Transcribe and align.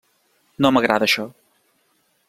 No 0.65 0.71
m'agrada 0.77 1.07
això. 1.11 1.27